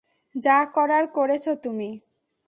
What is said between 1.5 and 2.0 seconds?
তুমি।